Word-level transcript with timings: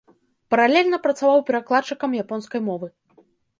Паралельна 0.53 0.99
працаваў 1.03 1.45
перакладчыкам 1.51 2.19
японскай 2.23 2.61
мовы. 2.73 2.93